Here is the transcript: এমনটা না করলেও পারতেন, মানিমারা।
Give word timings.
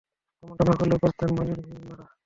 এমনটা 0.43 0.63
না 0.67 0.73
করলেও 0.79 1.01
পারতেন, 1.03 1.29
মানিমারা। 1.35 2.05